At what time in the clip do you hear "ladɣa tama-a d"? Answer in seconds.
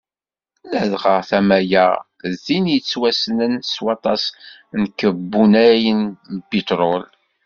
0.71-2.33